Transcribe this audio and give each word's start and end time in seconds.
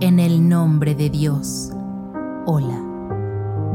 En 0.00 0.20
el 0.20 0.48
nombre 0.48 0.94
de 0.94 1.10
Dios. 1.10 1.72
Hola. 2.46 2.80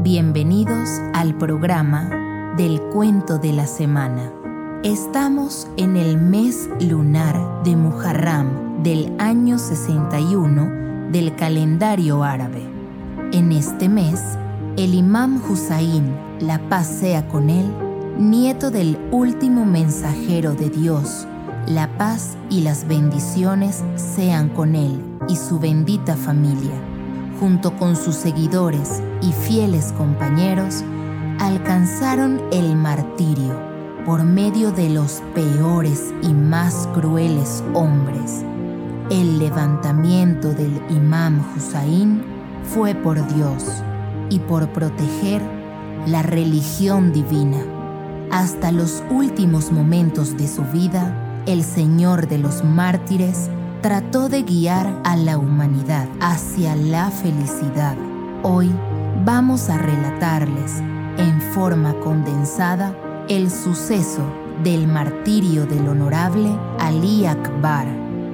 Bienvenidos 0.02 0.88
al 1.12 1.36
programa 1.36 2.54
del 2.56 2.80
cuento 2.80 3.36
de 3.36 3.52
la 3.52 3.66
semana. 3.66 4.32
Estamos 4.82 5.68
en 5.76 5.98
el 5.98 6.16
mes 6.16 6.70
lunar 6.80 7.62
de 7.62 7.76
Muharram 7.76 8.82
del 8.82 9.14
año 9.18 9.58
61 9.58 11.10
del 11.12 11.36
calendario 11.36 12.24
árabe. 12.24 12.62
En 13.32 13.52
este 13.52 13.90
mes, 13.90 14.22
el 14.78 14.94
imam 14.94 15.42
Husayn, 15.46 16.10
la 16.40 16.58
paz 16.70 16.86
sea 16.86 17.28
con 17.28 17.50
él, 17.50 17.70
nieto 18.18 18.70
del 18.70 18.98
último 19.10 19.66
mensajero 19.66 20.54
de 20.54 20.70
Dios, 20.70 21.26
la 21.66 21.88
paz 21.96 22.36
y 22.50 22.60
las 22.60 22.86
bendiciones 22.86 23.82
sean 23.96 24.50
con 24.50 24.74
él 24.74 25.00
y 25.28 25.36
su 25.36 25.58
bendita 25.58 26.16
familia, 26.16 26.74
junto 27.40 27.76
con 27.76 27.96
sus 27.96 28.16
seguidores 28.16 29.02
y 29.22 29.32
fieles 29.32 29.92
compañeros, 29.92 30.84
alcanzaron 31.40 32.40
el 32.52 32.76
martirio 32.76 33.58
por 34.04 34.24
medio 34.24 34.72
de 34.72 34.90
los 34.90 35.22
peores 35.34 36.12
y 36.22 36.34
más 36.34 36.86
crueles 36.92 37.64
hombres. 37.72 38.44
El 39.10 39.38
levantamiento 39.38 40.52
del 40.52 40.80
imam 40.90 41.42
Hussein 41.56 42.22
fue 42.62 42.94
por 42.94 43.26
Dios 43.34 43.82
y 44.28 44.38
por 44.38 44.68
proteger 44.70 45.42
la 46.06 46.22
religión 46.22 47.12
divina. 47.12 47.58
Hasta 48.30 48.72
los 48.72 49.02
últimos 49.10 49.72
momentos 49.72 50.36
de 50.36 50.48
su 50.48 50.62
vida, 50.64 51.23
el 51.46 51.62
Señor 51.62 52.26
de 52.28 52.38
los 52.38 52.64
mártires 52.64 53.50
trató 53.82 54.28
de 54.28 54.42
guiar 54.42 55.00
a 55.04 55.16
la 55.16 55.36
humanidad 55.36 56.08
hacia 56.20 56.74
la 56.74 57.10
felicidad. 57.10 57.96
Hoy 58.42 58.70
vamos 59.24 59.68
a 59.68 59.76
relatarles 59.76 60.80
en 61.18 61.40
forma 61.52 61.94
condensada 62.00 62.96
el 63.28 63.50
suceso 63.50 64.22
del 64.62 64.86
martirio 64.86 65.66
del 65.66 65.86
honorable 65.88 66.50
Ali 66.78 67.26
Akbar, 67.26 67.86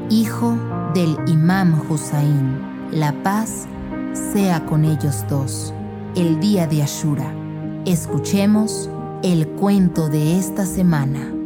hijo 0.08 0.56
del 0.94 1.16
imam 1.26 1.80
Hussein. 1.88 2.88
La 2.92 3.12
paz 3.22 3.66
sea 4.32 4.64
con 4.66 4.84
ellos 4.84 5.24
dos. 5.28 5.74
El 6.14 6.40
día 6.40 6.66
de 6.66 6.82
Ashura. 6.82 7.32
Escuchemos 7.86 8.90
el 9.22 9.46
cuento 9.48 10.08
de 10.08 10.38
esta 10.38 10.66
semana. 10.66 11.39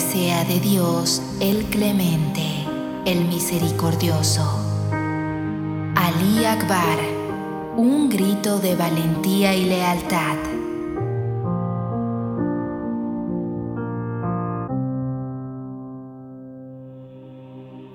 Sea 0.00 0.44
de 0.44 0.60
Dios 0.60 1.22
el 1.40 1.64
clemente, 1.64 2.44
el 3.04 3.24
misericordioso. 3.24 4.42
Ali 5.94 6.44
Akbar, 6.44 6.98
un 7.76 8.08
grito 8.08 8.58
de 8.58 8.76
valentía 8.76 9.54
y 9.54 9.64
lealtad. 9.64 10.36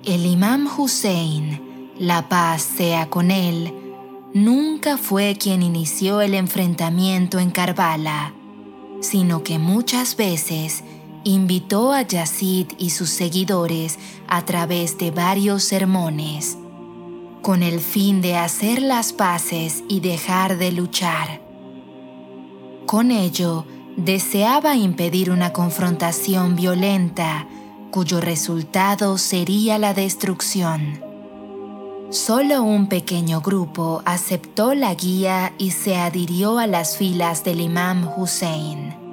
El 0.04 0.26
imam 0.26 0.68
Hussein, 0.76 1.92
la 1.98 2.28
paz 2.28 2.62
sea 2.62 3.08
con 3.08 3.30
él, 3.30 3.72
nunca 4.34 4.98
fue 4.98 5.36
quien 5.38 5.62
inició 5.62 6.20
el 6.20 6.34
enfrentamiento 6.34 7.38
en 7.38 7.50
Karbala, 7.50 8.34
sino 9.00 9.42
que 9.42 9.58
muchas 9.58 10.16
veces 10.16 10.82
invitó 11.24 11.92
a 11.92 12.02
Yazid 12.02 12.68
y 12.78 12.90
sus 12.90 13.10
seguidores 13.10 13.98
a 14.28 14.44
través 14.44 14.98
de 14.98 15.10
varios 15.10 15.64
sermones, 15.64 16.56
con 17.42 17.62
el 17.62 17.80
fin 17.80 18.20
de 18.20 18.36
hacer 18.36 18.80
las 18.80 19.12
paces 19.12 19.82
y 19.88 20.00
dejar 20.00 20.58
de 20.58 20.72
luchar. 20.72 21.40
Con 22.86 23.10
ello, 23.10 23.66
deseaba 23.96 24.76
impedir 24.76 25.30
una 25.30 25.52
confrontación 25.52 26.56
violenta 26.56 27.46
cuyo 27.90 28.20
resultado 28.20 29.18
sería 29.18 29.78
la 29.78 29.94
destrucción. 29.94 31.00
Solo 32.10 32.62
un 32.62 32.88
pequeño 32.88 33.40
grupo 33.40 34.02
aceptó 34.04 34.74
la 34.74 34.94
guía 34.94 35.52
y 35.58 35.70
se 35.70 35.96
adhirió 35.96 36.58
a 36.58 36.66
las 36.66 36.96
filas 36.96 37.44
del 37.44 37.60
imam 37.60 38.08
Hussein. 38.16 39.03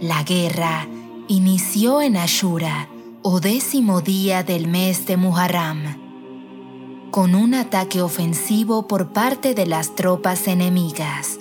La 0.00 0.22
guerra 0.22 0.88
inició 1.28 2.00
en 2.00 2.16
Ashura, 2.16 2.88
o 3.20 3.38
décimo 3.38 4.00
día 4.00 4.42
del 4.42 4.66
mes 4.66 5.04
de 5.04 5.18
Muharram, 5.18 7.10
con 7.10 7.34
un 7.34 7.52
ataque 7.52 8.00
ofensivo 8.00 8.88
por 8.88 9.12
parte 9.12 9.52
de 9.52 9.66
las 9.66 9.94
tropas 9.94 10.48
enemigas. 10.48 11.38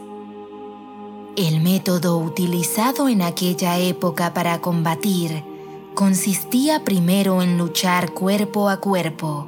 El 1.37 1.61
método 1.61 2.17
utilizado 2.17 3.07
en 3.07 3.21
aquella 3.21 3.77
época 3.77 4.33
para 4.33 4.59
combatir 4.59 5.41
consistía 5.95 6.83
primero 6.83 7.41
en 7.41 7.57
luchar 7.57 8.11
cuerpo 8.11 8.67
a 8.67 8.81
cuerpo. 8.81 9.47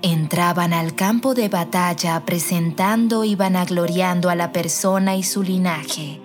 Entraban 0.00 0.72
al 0.72 0.94
campo 0.94 1.34
de 1.34 1.50
batalla 1.50 2.24
presentando 2.24 3.24
y 3.24 3.34
vanagloriando 3.34 4.30
a 4.30 4.34
la 4.34 4.52
persona 4.52 5.16
y 5.16 5.22
su 5.22 5.42
linaje 5.42 6.22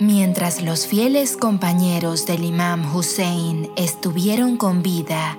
Mientras 0.00 0.60
los 0.60 0.88
fieles 0.88 1.36
compañeros 1.36 2.26
del 2.26 2.44
imam 2.44 2.96
Hussein 2.96 3.70
estuvieron 3.76 4.56
con 4.56 4.82
vida, 4.82 5.38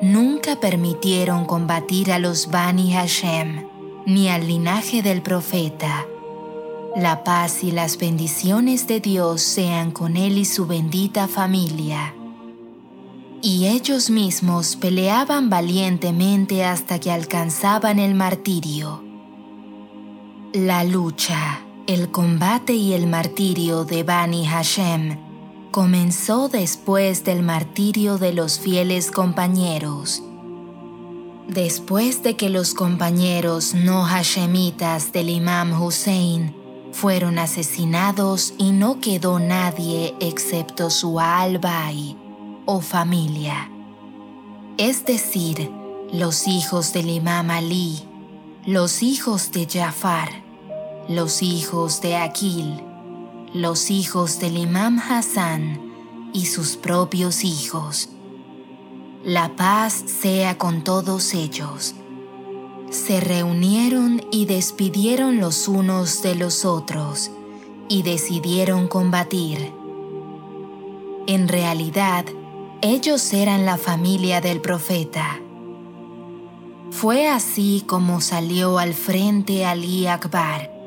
nunca 0.00 0.56
permitieron 0.56 1.44
combatir 1.44 2.10
a 2.10 2.18
los 2.18 2.50
Bani 2.50 2.94
Hashem 2.94 3.66
ni 4.06 4.30
al 4.30 4.46
linaje 4.46 5.02
del 5.02 5.20
profeta. 5.20 6.06
La 6.96 7.22
paz 7.22 7.62
y 7.62 7.70
las 7.70 7.98
bendiciones 7.98 8.86
de 8.86 9.00
Dios 9.00 9.42
sean 9.42 9.90
con 9.90 10.16
él 10.16 10.38
y 10.38 10.46
su 10.46 10.66
bendita 10.66 11.28
familia. 11.28 12.14
Y 13.42 13.66
ellos 13.66 14.08
mismos 14.08 14.76
peleaban 14.76 15.50
valientemente 15.50 16.64
hasta 16.64 16.98
que 16.98 17.10
alcanzaban 17.10 17.98
el 17.98 18.14
martirio. 18.14 19.04
La 20.54 20.82
lucha 20.82 21.60
el 21.86 22.10
combate 22.10 22.74
y 22.74 22.92
el 22.92 23.06
martirio 23.06 23.84
de 23.84 24.04
Bani 24.04 24.46
Hashem 24.46 25.18
comenzó 25.72 26.48
después 26.48 27.24
del 27.24 27.42
martirio 27.42 28.18
de 28.18 28.32
los 28.32 28.60
fieles 28.60 29.10
compañeros. 29.10 30.22
Después 31.48 32.22
de 32.22 32.36
que 32.36 32.50
los 32.50 32.74
compañeros 32.74 33.74
no 33.74 34.04
hashemitas 34.04 35.12
del 35.12 35.30
imam 35.30 35.82
Hussein 35.82 36.54
fueron 36.92 37.38
asesinados 37.38 38.54
y 38.58 38.70
no 38.70 39.00
quedó 39.00 39.40
nadie 39.40 40.14
excepto 40.20 40.88
su 40.88 41.18
al-Bai 41.18 42.16
o 42.64 42.80
familia, 42.80 43.70
es 44.78 45.04
decir, 45.04 45.70
los 46.12 46.46
hijos 46.46 46.92
del 46.92 47.08
imam 47.10 47.50
Ali, 47.50 47.98
los 48.66 49.02
hijos 49.02 49.50
de 49.50 49.66
Jafar, 49.66 50.41
los 51.14 51.42
hijos 51.42 52.00
de 52.00 52.16
Aquil, 52.16 52.82
los 53.52 53.90
hijos 53.90 54.40
del 54.40 54.56
imam 54.56 54.98
Hassan 54.98 55.92
y 56.32 56.46
sus 56.46 56.76
propios 56.76 57.44
hijos. 57.44 58.08
La 59.24 59.54
paz 59.54 60.04
sea 60.06 60.58
con 60.58 60.84
todos 60.84 61.34
ellos. 61.34 61.94
Se 62.90 63.20
reunieron 63.20 64.22
y 64.30 64.46
despidieron 64.46 65.38
los 65.38 65.68
unos 65.68 66.22
de 66.22 66.34
los 66.34 66.64
otros 66.64 67.30
y 67.88 68.02
decidieron 68.02 68.88
combatir. 68.88 69.72
En 71.26 71.46
realidad, 71.48 72.24
ellos 72.80 73.32
eran 73.32 73.64
la 73.64 73.76
familia 73.76 74.40
del 74.40 74.60
profeta. 74.60 75.38
Fue 76.90 77.28
así 77.28 77.84
como 77.86 78.20
salió 78.20 78.78
al 78.78 78.94
frente 78.94 79.64
Ali 79.64 80.06
Akbar, 80.06 80.81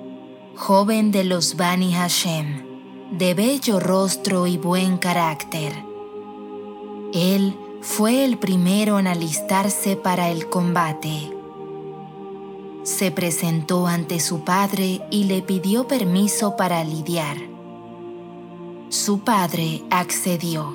joven 0.55 1.11
de 1.11 1.25
los 1.25 1.57
Bani 1.57 1.93
Hashem, 1.93 2.63
de 3.11 3.33
bello 3.33 3.79
rostro 3.79 4.47
y 4.47 4.57
buen 4.57 4.97
carácter. 4.97 5.73
Él 7.13 7.57
fue 7.81 8.23
el 8.23 8.37
primero 8.37 8.97
en 8.97 9.07
alistarse 9.07 9.97
para 9.97 10.29
el 10.29 10.49
combate. 10.49 11.31
Se 12.83 13.11
presentó 13.11 13.85
ante 13.85 14.19
su 14.19 14.43
padre 14.43 15.01
y 15.11 15.25
le 15.25 15.41
pidió 15.41 15.87
permiso 15.87 16.55
para 16.55 16.83
lidiar. 16.83 17.37
Su 18.89 19.19
padre 19.19 19.83
accedió. 19.89 20.73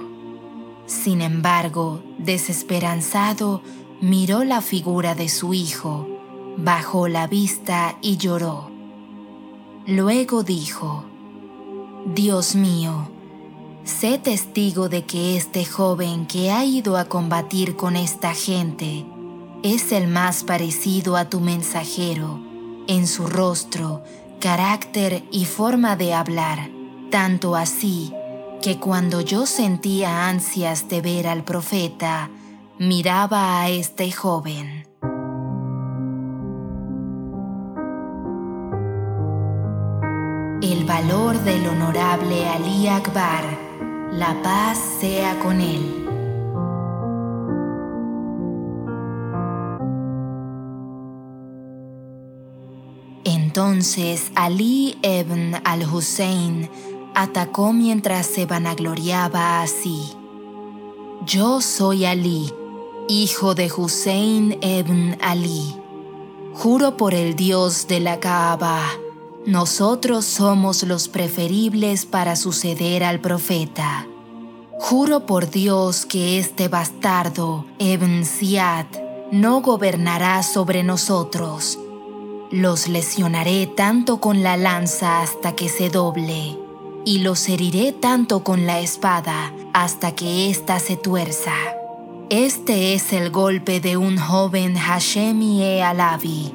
Sin 0.87 1.23
embargo, 1.23 2.03
desesperanzado, 2.19 3.63
miró 4.01 4.45
la 4.45 4.61
figura 4.61 5.15
de 5.15 5.29
su 5.29 5.55
hijo, 5.55 6.07
bajó 6.57 7.09
la 7.09 7.27
vista 7.27 7.97
y 8.03 8.19
lloró. 8.19 8.70
Luego 9.91 10.45
dijo, 10.45 11.03
Dios 12.15 12.55
mío, 12.55 13.11
sé 13.83 14.19
testigo 14.19 14.89
de 14.89 15.05
que 15.05 15.37
este 15.37 15.65
joven 15.65 16.27
que 16.27 16.53
ha 16.53 16.65
ido 16.65 16.97
a 16.97 17.07
combatir 17.07 17.75
con 17.75 17.97
esta 17.97 18.33
gente 18.33 19.05
es 19.65 19.91
el 19.91 20.07
más 20.07 20.45
parecido 20.45 21.17
a 21.17 21.29
tu 21.29 21.41
mensajero 21.41 22.41
en 22.87 23.09
su 23.09 23.27
rostro, 23.27 24.05
carácter 24.39 25.25
y 25.33 25.45
forma 25.45 25.97
de 25.97 26.15
hablar, 26.15 26.71
tanto 27.11 27.57
así 27.57 28.13
que 28.63 28.79
cuando 28.79 29.23
yo 29.23 29.45
sentía 29.45 30.29
ansias 30.29 30.89
de 30.89 31.01
ver 31.01 31.27
al 31.27 31.43
profeta, 31.43 32.31
miraba 32.79 33.61
a 33.61 33.71
este 33.71 34.13
joven. 34.13 34.80
El 41.01 41.07
valor 41.07 41.41
del 41.45 41.67
honorable 41.67 42.47
Ali 42.47 42.87
Akbar, 42.87 43.43
la 44.13 44.37
paz 44.43 44.79
sea 45.01 45.39
con 45.39 45.59
él. 45.63 46.07
Entonces 53.25 54.31
Ali 54.35 54.99
ibn 55.03 55.55
al-Hussein 55.65 56.69
atacó 57.15 57.73
mientras 57.73 58.27
se 58.27 58.45
vanagloriaba 58.45 59.63
así. 59.63 60.03
Yo 61.25 61.63
soy 61.63 62.05
Ali, 62.05 62.53
hijo 63.09 63.55
de 63.55 63.73
Hussein 63.75 64.59
ibn 64.61 65.17
Ali. 65.23 65.77
Juro 66.53 66.99
por 66.99 67.15
el 67.15 67.37
Dios 67.37 67.89
de 67.89 68.01
la 68.01 68.21
Kaaba, 68.21 68.83
nosotros 69.51 70.25
somos 70.25 70.83
los 70.83 71.09
preferibles 71.09 72.07
para 72.07 72.37
suceder 72.37 73.05
al 73.05 73.21
profeta. 73.21 74.07
Juro 74.79 75.27
por 75.27 75.51
Dios 75.51 76.07
que 76.07 76.39
este 76.39 76.69
bastardo, 76.69 77.67
Ibn 77.79 78.25
Ziyad, 78.25 78.87
no 79.33 79.61
gobernará 79.61 80.43
sobre 80.43 80.83
nosotros 80.83 81.79
los 82.51 82.89
lesionaré 82.89 83.69
tanto 83.69 84.21
con 84.21 84.43
la 84.43 84.57
lanza 84.57 85.23
hasta 85.23 85.55
que 85.55 85.69
se 85.69 85.89
doble, 85.89 86.59
y 87.05 87.19
los 87.19 87.49
heriré 87.49 87.93
tanto 87.93 88.43
con 88.43 88.67
la 88.67 88.81
espada 88.81 89.53
hasta 89.73 90.17
que 90.17 90.51
ésta 90.51 90.81
se 90.81 90.97
tuerza. 90.97 91.55
Este 92.29 92.95
es 92.95 93.13
el 93.13 93.31
golpe 93.31 93.81
de 93.81 93.97
un 93.97 94.19
joven 94.19 94.77
Hashemi 94.77 95.63
e 95.63 95.83
Alavi. 95.83 96.53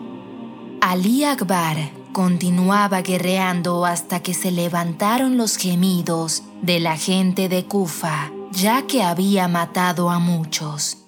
Ali 0.81 1.23
Akbar 1.23 2.04
continuaba 2.15 3.01
guerreando 3.01 3.85
hasta 3.85 4.21
que 4.21 4.33
se 4.33 4.49
levantaron 4.49 5.35
los 5.35 5.57
gemidos 5.57 6.43
de 6.61 6.79
la 6.79 6.95
gente 6.95 7.49
de 7.49 7.65
Kufa, 7.65 8.31
ya 8.51 8.87
que 8.87 9.03
había 9.03 9.49
matado 9.49 10.09
a 10.09 10.17
muchos. 10.17 10.99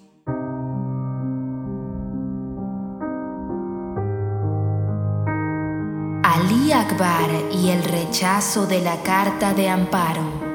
Ali 6.22 6.72
Akbar 6.72 7.30
y 7.52 7.70
el 7.70 7.82
rechazo 7.84 8.66
de 8.66 8.82
la 8.82 9.02
carta 9.02 9.54
de 9.54 9.70
amparo. 9.70 10.47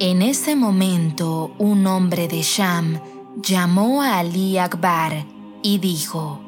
En 0.00 0.22
ese 0.22 0.56
momento, 0.56 1.54
un 1.56 1.86
hombre 1.86 2.26
de 2.26 2.42
Sham 2.42 3.00
llamó 3.40 4.02
a 4.02 4.18
Ali 4.18 4.58
Akbar 4.58 5.24
y 5.62 5.78
dijo, 5.78 6.40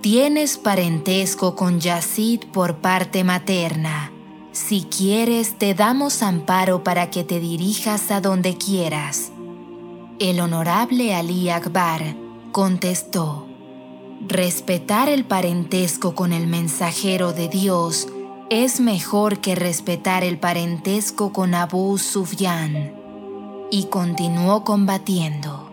Tienes 0.00 0.56
parentesco 0.56 1.56
con 1.56 1.78
Yazid 1.78 2.40
por 2.52 2.76
parte 2.76 3.22
materna. 3.22 4.10
Si 4.52 4.84
quieres, 4.84 5.58
te 5.58 5.74
damos 5.74 6.22
amparo 6.22 6.82
para 6.82 7.10
que 7.10 7.22
te 7.22 7.38
dirijas 7.38 8.10
a 8.10 8.22
donde 8.22 8.56
quieras. 8.56 9.30
El 10.18 10.40
honorable 10.40 11.14
Ali 11.14 11.50
Akbar 11.50 12.16
contestó, 12.50 13.46
respetar 14.26 15.10
el 15.10 15.26
parentesco 15.26 16.14
con 16.14 16.32
el 16.32 16.46
mensajero 16.46 17.34
de 17.34 17.48
Dios 17.48 18.08
es 18.50 18.80
mejor 18.80 19.40
que 19.40 19.54
respetar 19.54 20.22
el 20.24 20.38
parentesco 20.38 21.32
con 21.32 21.54
Abu 21.54 21.98
Sufyan, 21.98 22.94
y 23.70 23.84
continuó 23.84 24.64
combatiendo. 24.64 25.70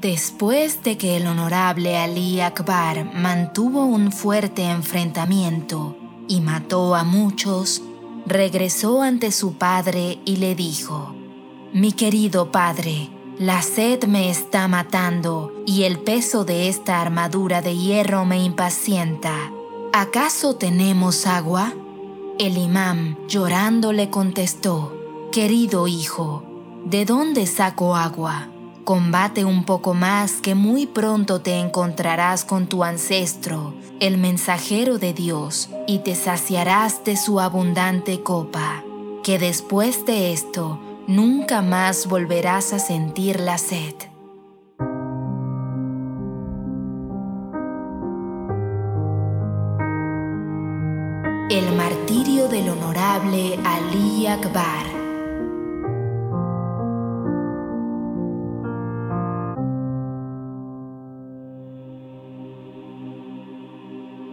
Después 0.00 0.82
de 0.82 0.96
que 0.96 1.16
el 1.16 1.26
honorable 1.26 1.98
Ali 1.98 2.40
Akbar 2.40 3.12
mantuvo 3.14 3.84
un 3.84 4.12
fuerte 4.12 4.62
enfrentamiento 4.64 5.96
y 6.28 6.40
mató 6.40 6.94
a 6.94 7.04
muchos, 7.04 7.82
regresó 8.24 9.02
ante 9.02 9.32
su 9.32 9.54
padre 9.54 10.18
y 10.24 10.36
le 10.36 10.54
dijo, 10.54 11.14
Mi 11.74 11.92
querido 11.92 12.50
padre, 12.50 13.10
la 13.38 13.60
sed 13.62 14.04
me 14.04 14.30
está 14.30 14.68
matando 14.68 15.52
y 15.66 15.82
el 15.82 15.98
peso 15.98 16.44
de 16.44 16.68
esta 16.68 17.00
armadura 17.00 17.60
de 17.60 17.76
hierro 17.76 18.24
me 18.24 18.42
impacienta. 18.42 19.34
¿Acaso 19.92 20.56
tenemos 20.56 21.26
agua? 21.26 21.74
El 22.40 22.56
imán 22.56 23.18
llorando 23.28 23.92
le 23.92 24.08
contestó, 24.08 24.96
Querido 25.30 25.86
hijo, 25.88 26.42
¿de 26.86 27.04
dónde 27.04 27.44
saco 27.46 27.96
agua? 27.96 28.48
Combate 28.84 29.44
un 29.44 29.64
poco 29.64 29.92
más 29.92 30.40
que 30.40 30.54
muy 30.54 30.86
pronto 30.86 31.42
te 31.42 31.58
encontrarás 31.58 32.46
con 32.46 32.66
tu 32.66 32.82
ancestro, 32.82 33.74
el 34.00 34.16
mensajero 34.16 34.96
de 34.96 35.12
Dios, 35.12 35.68
y 35.86 35.98
te 35.98 36.14
saciarás 36.14 37.04
de 37.04 37.18
su 37.18 37.40
abundante 37.40 38.22
copa, 38.22 38.84
que 39.22 39.38
después 39.38 40.06
de 40.06 40.32
esto 40.32 40.80
nunca 41.06 41.60
más 41.60 42.06
volverás 42.06 42.72
a 42.72 42.78
sentir 42.78 43.38
la 43.38 43.58
sed. 43.58 44.09
Del 53.18 53.18
honorable 53.18 53.58
Ali 53.64 54.26
Akbar. 54.26 54.86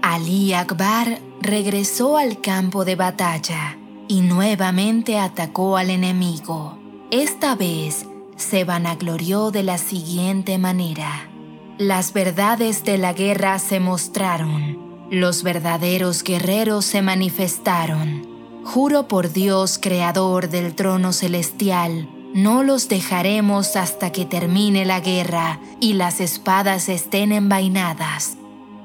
Ali 0.01 0.53
Akbar 0.53 1.19
regresó 1.41 2.17
al 2.17 2.39
campo 2.41 2.85
de 2.85 2.95
batalla 2.95 3.77
y 4.07 4.21
nuevamente 4.21 5.17
atacó 5.17 5.77
al 5.77 5.89
enemigo. 5.89 6.77
Esta 7.09 7.55
vez 7.55 8.05
se 8.35 8.63
vanaglorió 8.63 9.51
de 9.51 9.63
la 9.63 9.77
siguiente 9.77 10.57
manera. 10.57 11.29
Las 11.77 12.13
verdades 12.13 12.83
de 12.83 12.97
la 12.97 13.13
guerra 13.13 13.59
se 13.59 13.79
mostraron, 13.79 15.07
los 15.09 15.43
verdaderos 15.43 16.23
guerreros 16.23 16.85
se 16.85 17.01
manifestaron. 17.01 18.36
Juro 18.67 19.07
por 19.07 19.31
Dios, 19.31 19.79
creador 19.81 20.49
del 20.49 20.75
trono 20.75 21.13
celestial, 21.13 22.09
no 22.33 22.63
los 22.63 22.89
dejaremos 22.89 23.77
hasta 23.77 24.11
que 24.11 24.25
termine 24.25 24.83
la 24.83 24.99
guerra 24.99 25.61
y 25.79 25.93
las 25.93 26.19
espadas 26.19 26.89
estén 26.89 27.31
envainadas. 27.31 28.35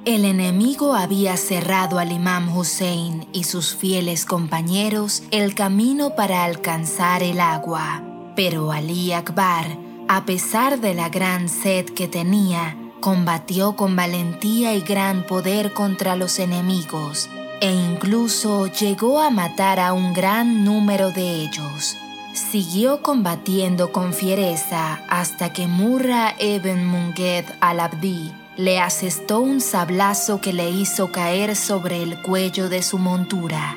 El 0.04 0.24
enemigo 0.24 0.94
había 0.94 1.36
cerrado 1.36 1.98
al 1.98 2.12
imam 2.12 2.56
Hussein 2.56 3.26
y 3.32 3.42
sus 3.42 3.74
fieles 3.74 4.24
compañeros 4.24 5.24
el 5.32 5.56
camino 5.56 6.14
para 6.14 6.44
alcanzar 6.44 7.24
el 7.24 7.40
agua, 7.40 8.04
pero 8.36 8.70
Ali 8.70 9.12
Akbar, 9.12 9.66
a 10.06 10.24
pesar 10.24 10.78
de 10.78 10.94
la 10.94 11.08
gran 11.08 11.48
sed 11.48 11.86
que 11.86 12.06
tenía, 12.06 12.76
combatió 13.00 13.74
con 13.74 13.96
valentía 13.96 14.74
y 14.74 14.80
gran 14.82 15.26
poder 15.26 15.72
contra 15.72 16.14
los 16.14 16.38
enemigos, 16.38 17.28
e 17.62 17.70
incluso 17.70 18.66
llegó 18.66 19.20
a 19.20 19.30
matar 19.30 19.78
a 19.78 19.92
un 19.92 20.12
gran 20.12 20.64
número 20.64 21.12
de 21.12 21.42
ellos. 21.42 21.96
Siguió 22.34 23.02
combatiendo 23.02 23.92
con 23.92 24.12
fiereza 24.12 25.00
hasta 25.08 25.52
que 25.52 25.68
Murra 25.68 26.34
ibn 26.40 26.84
Munged 26.84 27.44
al-Abdi 27.60 28.32
le 28.56 28.80
asestó 28.80 29.38
un 29.38 29.60
sablazo 29.60 30.40
que 30.40 30.52
le 30.52 30.70
hizo 30.70 31.12
caer 31.12 31.54
sobre 31.54 32.02
el 32.02 32.20
cuello 32.20 32.68
de 32.68 32.82
su 32.82 32.98
montura. 32.98 33.76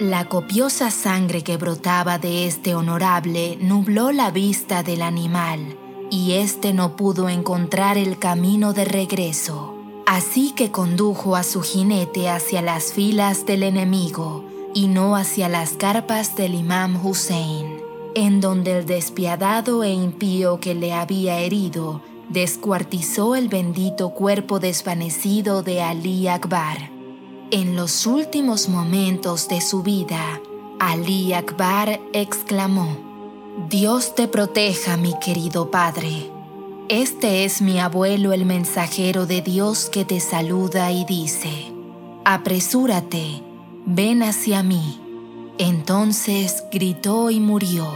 La 0.00 0.24
copiosa 0.24 0.90
sangre 0.90 1.44
que 1.44 1.56
brotaba 1.56 2.18
de 2.18 2.48
este 2.48 2.74
honorable 2.74 3.58
nubló 3.60 4.10
la 4.10 4.32
vista 4.32 4.82
del 4.82 5.02
animal, 5.02 5.78
y 6.10 6.32
éste 6.32 6.72
no 6.72 6.96
pudo 6.96 7.28
encontrar 7.28 7.96
el 7.96 8.18
camino 8.18 8.72
de 8.72 8.84
regreso. 8.86 9.73
Así 10.14 10.52
que 10.52 10.70
condujo 10.70 11.34
a 11.34 11.42
su 11.42 11.60
jinete 11.60 12.28
hacia 12.28 12.62
las 12.62 12.92
filas 12.92 13.46
del 13.46 13.64
enemigo 13.64 14.44
y 14.72 14.86
no 14.86 15.16
hacia 15.16 15.48
las 15.48 15.72
carpas 15.72 16.36
del 16.36 16.54
imam 16.54 17.04
Hussein, 17.04 17.80
en 18.14 18.40
donde 18.40 18.78
el 18.78 18.86
despiadado 18.86 19.82
e 19.82 19.90
impío 19.90 20.60
que 20.60 20.76
le 20.76 20.92
había 20.92 21.40
herido 21.40 22.00
descuartizó 22.28 23.34
el 23.34 23.48
bendito 23.48 24.10
cuerpo 24.10 24.60
desvanecido 24.60 25.64
de 25.64 25.82
Ali 25.82 26.28
Akbar. 26.28 26.92
En 27.50 27.74
los 27.74 28.06
últimos 28.06 28.68
momentos 28.68 29.48
de 29.48 29.60
su 29.60 29.82
vida, 29.82 30.40
Ali 30.78 31.32
Akbar 31.32 31.98
exclamó, 32.12 32.98
Dios 33.68 34.14
te 34.14 34.28
proteja, 34.28 34.96
mi 34.96 35.18
querido 35.18 35.72
padre. 35.72 36.33
Este 36.90 37.46
es 37.46 37.62
mi 37.62 37.80
abuelo 37.80 38.34
el 38.34 38.44
mensajero 38.44 39.24
de 39.24 39.40
Dios 39.40 39.88
que 39.88 40.04
te 40.04 40.20
saluda 40.20 40.92
y 40.92 41.06
dice, 41.06 41.72
Apresúrate, 42.26 43.42
ven 43.86 44.22
hacia 44.22 44.62
mí. 44.62 45.00
Entonces 45.56 46.62
gritó 46.70 47.30
y 47.30 47.40
murió. 47.40 47.86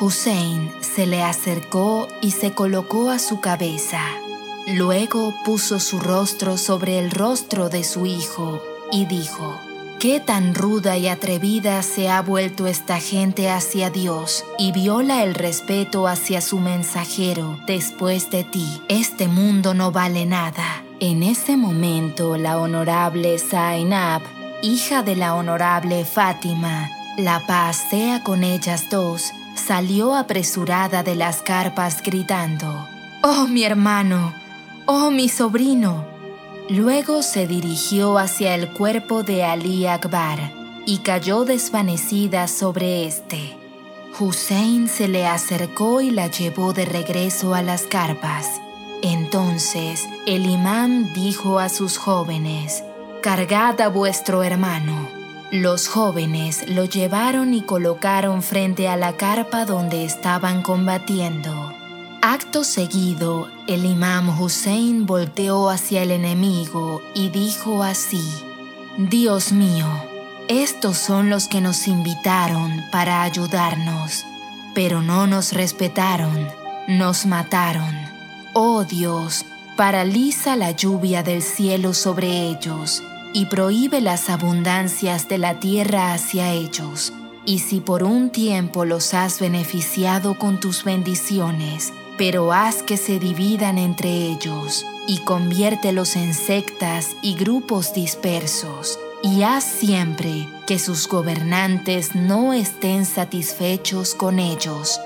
Hussein 0.00 0.72
se 0.80 1.06
le 1.06 1.22
acercó 1.22 2.08
y 2.20 2.32
se 2.32 2.52
colocó 2.54 3.08
a 3.08 3.20
su 3.20 3.40
cabeza. 3.40 4.00
Luego 4.66 5.32
puso 5.44 5.78
su 5.78 6.00
rostro 6.00 6.58
sobre 6.58 6.98
el 6.98 7.12
rostro 7.12 7.68
de 7.68 7.84
su 7.84 8.04
hijo 8.06 8.60
y 8.90 9.06
dijo, 9.06 9.60
¿Qué 10.02 10.18
tan 10.18 10.56
ruda 10.56 10.96
y 10.96 11.06
atrevida 11.06 11.80
se 11.84 12.08
ha 12.08 12.22
vuelto 12.22 12.66
esta 12.66 12.98
gente 12.98 13.48
hacia 13.48 13.88
Dios 13.88 14.44
y 14.58 14.72
viola 14.72 15.22
el 15.22 15.32
respeto 15.32 16.08
hacia 16.08 16.40
su 16.40 16.58
mensajero 16.58 17.56
después 17.68 18.28
de 18.28 18.42
ti? 18.42 18.66
Este 18.88 19.28
mundo 19.28 19.74
no 19.74 19.92
vale 19.92 20.26
nada. 20.26 20.82
En 20.98 21.22
ese 21.22 21.56
momento 21.56 22.36
la 22.36 22.58
honorable 22.58 23.38
Zainab, 23.38 24.22
hija 24.60 25.04
de 25.04 25.14
la 25.14 25.36
honorable 25.36 26.04
Fátima, 26.04 26.90
la 27.16 27.46
paz 27.46 27.86
sea 27.88 28.24
con 28.24 28.42
ellas 28.42 28.90
dos, 28.90 29.30
salió 29.54 30.16
apresurada 30.16 31.04
de 31.04 31.14
las 31.14 31.42
carpas 31.42 32.02
gritando, 32.02 32.88
¡Oh 33.22 33.46
mi 33.46 33.62
hermano! 33.62 34.34
¡Oh 34.84 35.12
mi 35.12 35.28
sobrino! 35.28 36.11
Luego 36.68 37.22
se 37.22 37.46
dirigió 37.46 38.18
hacia 38.18 38.54
el 38.54 38.72
cuerpo 38.72 39.22
de 39.22 39.44
Ali 39.44 39.86
Akbar 39.86 40.38
y 40.86 40.98
cayó 40.98 41.44
desvanecida 41.44 42.48
sobre 42.48 43.06
éste. 43.06 43.56
Hussein 44.18 44.88
se 44.88 45.08
le 45.08 45.26
acercó 45.26 46.00
y 46.00 46.10
la 46.10 46.28
llevó 46.28 46.72
de 46.72 46.84
regreso 46.84 47.54
a 47.54 47.62
las 47.62 47.82
carpas. 47.82 48.60
Entonces 49.02 50.06
el 50.26 50.46
imán 50.46 51.12
dijo 51.14 51.58
a 51.58 51.68
sus 51.68 51.98
jóvenes, 51.98 52.84
Cargad 53.22 53.80
a 53.80 53.88
vuestro 53.88 54.42
hermano. 54.42 55.08
Los 55.50 55.88
jóvenes 55.88 56.68
lo 56.68 56.84
llevaron 56.84 57.54
y 57.54 57.62
colocaron 57.62 58.42
frente 58.42 58.88
a 58.88 58.96
la 58.96 59.16
carpa 59.16 59.64
donde 59.64 60.04
estaban 60.04 60.62
combatiendo. 60.62 61.72
Acto 62.24 62.62
seguido, 62.62 63.48
el 63.66 63.84
imam 63.84 64.40
Hussein 64.40 65.06
volteó 65.06 65.68
hacia 65.68 66.04
el 66.04 66.12
enemigo 66.12 67.02
y 67.16 67.30
dijo 67.30 67.82
así, 67.82 68.22
Dios 68.96 69.50
mío, 69.50 69.88
estos 70.46 70.98
son 70.98 71.30
los 71.30 71.48
que 71.48 71.60
nos 71.60 71.88
invitaron 71.88 72.80
para 72.92 73.24
ayudarnos, 73.24 74.24
pero 74.72 75.02
no 75.02 75.26
nos 75.26 75.52
respetaron, 75.52 76.46
nos 76.86 77.26
mataron. 77.26 77.92
Oh 78.52 78.84
Dios, 78.84 79.44
paraliza 79.76 80.54
la 80.54 80.70
lluvia 80.70 81.24
del 81.24 81.42
cielo 81.42 81.92
sobre 81.92 82.42
ellos 82.50 83.02
y 83.32 83.46
prohíbe 83.46 84.00
las 84.00 84.30
abundancias 84.30 85.26
de 85.28 85.38
la 85.38 85.58
tierra 85.58 86.12
hacia 86.12 86.52
ellos. 86.52 87.12
Y 87.44 87.58
si 87.58 87.80
por 87.80 88.04
un 88.04 88.30
tiempo 88.30 88.84
los 88.84 89.12
has 89.12 89.40
beneficiado 89.40 90.38
con 90.38 90.60
tus 90.60 90.84
bendiciones, 90.84 91.92
pero 92.18 92.52
haz 92.52 92.82
que 92.82 92.96
se 92.96 93.18
dividan 93.18 93.78
entre 93.78 94.08
ellos 94.08 94.86
y 95.06 95.18
conviértelos 95.18 96.16
en 96.16 96.34
sectas 96.34 97.16
y 97.22 97.34
grupos 97.34 97.94
dispersos, 97.94 98.98
y 99.22 99.42
haz 99.42 99.64
siempre 99.64 100.48
que 100.66 100.78
sus 100.78 101.08
gobernantes 101.08 102.14
no 102.14 102.52
estén 102.52 103.04
satisfechos 103.04 104.14
con 104.14 104.38
ellos. 104.38 105.00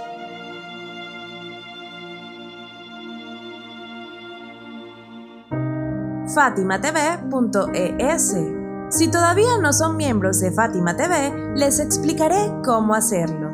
FátimaTV.es 6.34 8.36
Si 8.90 9.10
todavía 9.10 9.58
no 9.60 9.72
son 9.72 9.96
miembros 9.96 10.40
de 10.40 10.52
Fátima 10.52 10.96
TV, 10.96 11.52
les 11.54 11.80
explicaré 11.80 12.52
cómo 12.64 12.94
hacerlo. 12.94 13.50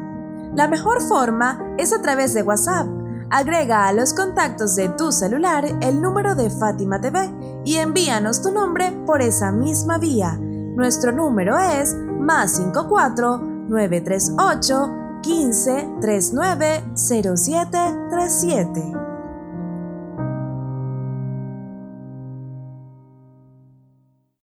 La 0.57 0.69
mejor 0.69 1.01
forma 1.03 1.75
es 1.79 1.93
a 1.93 2.03
través 2.03 2.35
de 2.35 2.43
WhatsApp 2.43 3.02
Agrega 3.35 3.87
a 3.87 3.95
los 3.95 4.13
contactos 4.13 4.77
de 4.77 4.91
tu 4.91 5.11
celular 5.11 5.65
el 5.81 6.03
número 6.03 6.35
de 6.35 6.51
Fátima 6.51 7.01
TV 7.01 7.31
y 7.65 7.77
envíanos 7.77 8.43
tu 8.43 8.53
nombre 8.53 8.93
por 9.07 9.23
esa 9.23 9.51
misma 9.51 9.97
vía. 9.97 10.37
Nuestro 10.39 11.13
número 11.13 11.59
es 11.59 11.97
más 11.97 12.57
54 12.57 13.39
938 13.39 15.21
15 15.23 15.89
39 16.03 16.85
07 16.95 17.79
37. 18.11 19.02